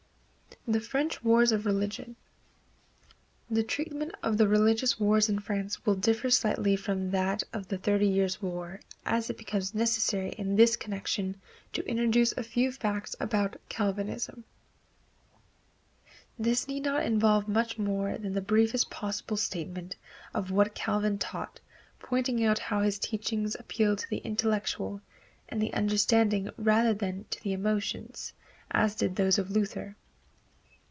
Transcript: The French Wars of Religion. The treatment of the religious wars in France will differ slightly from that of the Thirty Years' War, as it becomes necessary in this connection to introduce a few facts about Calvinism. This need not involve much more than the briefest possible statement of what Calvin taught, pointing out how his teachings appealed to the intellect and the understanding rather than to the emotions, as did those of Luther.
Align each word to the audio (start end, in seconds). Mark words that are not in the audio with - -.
The 0.67 0.81
French 0.81 1.23
Wars 1.23 1.51
of 1.51 1.65
Religion. 1.65 2.15
The 3.49 3.63
treatment 3.63 4.11
of 4.21 4.37
the 4.37 4.47
religious 4.47 4.99
wars 4.99 5.27
in 5.27 5.39
France 5.39 5.83
will 5.85 5.95
differ 5.95 6.29
slightly 6.29 6.75
from 6.75 7.09
that 7.11 7.41
of 7.51 7.67
the 7.67 7.79
Thirty 7.79 8.05
Years' 8.07 8.43
War, 8.43 8.79
as 9.03 9.27
it 9.29 9.39
becomes 9.39 9.73
necessary 9.73 10.29
in 10.37 10.55
this 10.57 10.75
connection 10.75 11.41
to 11.73 11.85
introduce 11.87 12.31
a 12.33 12.43
few 12.43 12.71
facts 12.71 13.15
about 13.19 13.57
Calvinism. 13.69 14.43
This 16.37 16.67
need 16.67 16.83
not 16.83 17.05
involve 17.05 17.47
much 17.47 17.79
more 17.79 18.15
than 18.19 18.33
the 18.33 18.41
briefest 18.41 18.91
possible 18.91 19.37
statement 19.37 19.95
of 20.31 20.51
what 20.51 20.75
Calvin 20.75 21.17
taught, 21.17 21.59
pointing 21.99 22.43
out 22.45 22.59
how 22.59 22.81
his 22.81 22.99
teachings 22.99 23.55
appealed 23.55 23.97
to 23.99 24.09
the 24.09 24.17
intellect 24.17 24.77
and 25.49 25.59
the 25.59 25.73
understanding 25.73 26.51
rather 26.55 26.93
than 26.93 27.25
to 27.31 27.41
the 27.41 27.51
emotions, 27.51 28.33
as 28.69 28.93
did 28.93 29.15
those 29.15 29.39
of 29.39 29.49
Luther. 29.49 29.95